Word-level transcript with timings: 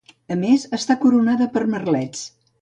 A 0.35 0.37
més, 0.43 0.63
està 0.77 0.97
coronada 1.03 1.49
per 1.59 1.65
merlets. 1.75 2.25